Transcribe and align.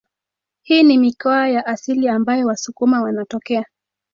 Hii 0.61 0.83
ni 0.83 0.97
mikoa 0.97 1.49
ya 1.49 1.65
asili 1.65 2.09
ambayo 2.09 2.47
wasukuma 2.47 3.01
wanatokea 3.01 3.65